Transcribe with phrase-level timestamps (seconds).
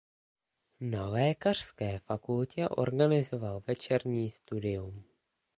[0.79, 5.03] Na Lékařské fakultě organizoval večerní studium.